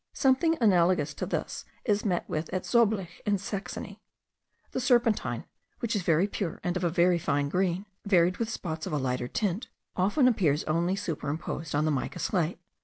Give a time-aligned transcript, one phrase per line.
[0.13, 4.01] Something analogous to this is met with at Zoblitz in Saxony.
[4.71, 5.43] The serpentine,
[5.77, 9.27] which is very pure and of a fine green, varied with spots of a lighter
[9.27, 12.57] tint, often appears only superimposed on the mica slate.